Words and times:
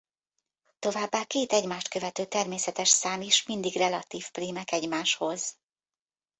Továbbá 0.79 1.23
két 1.23 1.51
egymást 1.51 1.87
követő 1.87 2.25
természetes 2.25 2.89
szám 2.89 3.21
is 3.21 3.45
mindig 3.45 3.75
relatív 3.77 4.29
prímek 4.31 4.71
egymáshoz. 4.71 5.57